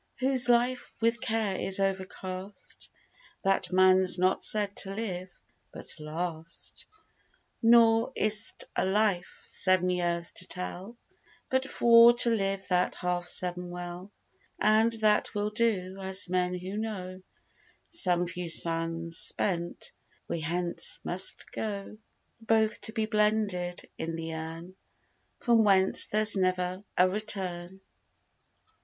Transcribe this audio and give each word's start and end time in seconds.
Whose 0.17 0.49
life 0.49 0.91
with 0.99 1.21
care 1.21 1.59
is 1.59 1.79
overcast, 1.79 2.89
That 3.43 3.71
man's 3.71 4.17
not 4.17 4.41
said 4.41 4.75
to 4.77 4.95
live, 4.95 5.31
but 5.71 5.93
last; 5.99 6.87
Nor 7.61 8.11
is't 8.15 8.63
a 8.75 8.83
life, 8.83 9.43
seven 9.45 9.89
years 9.91 10.31
to 10.31 10.47
tell, 10.47 10.97
But 11.51 11.69
for 11.69 12.13
to 12.13 12.31
live 12.31 12.67
that 12.69 12.95
half 12.95 13.27
seven 13.27 13.69
well; 13.69 14.11
And 14.59 14.91
that 15.01 15.35
we'll 15.35 15.51
do, 15.51 15.99
as 16.01 16.27
men 16.27 16.55
who 16.57 16.77
know, 16.77 17.21
Some 17.87 18.25
few 18.25 18.49
sands 18.49 19.19
spent, 19.19 19.91
we 20.27 20.39
hence 20.39 20.99
must 21.03 21.51
go, 21.51 21.99
Both 22.39 22.81
to 22.81 22.91
be 22.91 23.05
blended 23.05 23.87
in 23.99 24.15
the 24.15 24.33
urn, 24.33 24.75
From 25.39 25.63
whence 25.63 26.07
there's 26.07 26.35
never 26.35 26.83
a 26.97 27.07
return. 27.07 27.81